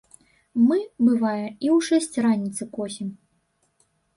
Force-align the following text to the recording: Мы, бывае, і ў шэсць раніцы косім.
Мы, 0.69 0.77
бывае, 1.09 1.43
і 1.65 1.67
ў 1.75 1.77
шэсць 1.91 2.23
раніцы 2.29 2.63
косім. 2.79 3.09